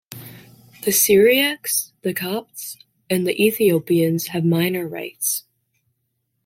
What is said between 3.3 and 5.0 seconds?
Ethiopians have minor